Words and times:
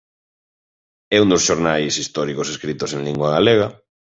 É 1.15 1.17
un 1.23 1.29
dos 1.33 1.45
xornais 1.47 1.93
históricos 2.03 2.47
escritos 2.53 2.89
en 2.95 3.01
lingua 3.07 3.29
galega. 3.37 3.67